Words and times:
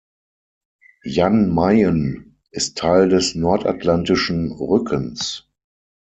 Jan 1.03 1.53
Mayen 1.53 2.39
ist 2.49 2.75
Teil 2.79 3.07
des 3.07 3.35
Nordatlantischen 3.35 4.51
Rückens. 4.51 5.47